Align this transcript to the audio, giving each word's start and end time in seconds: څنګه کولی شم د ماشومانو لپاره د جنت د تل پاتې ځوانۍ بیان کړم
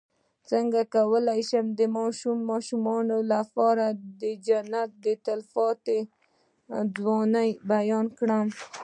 څنګه 0.49 0.79
کولی 0.95 1.41
شم 1.49 1.65
د 1.79 1.81
ماشومانو 2.49 3.17
لپاره 3.33 3.85
د 4.21 4.23
جنت 4.47 4.89
د 5.05 5.07
تل 5.25 5.39
پاتې 5.55 5.97
ځوانۍ 6.95 7.49
بیان 7.71 8.05
کړم 8.17 8.47